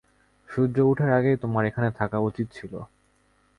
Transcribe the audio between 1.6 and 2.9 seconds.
এখানে থাকা উচিত ছিল।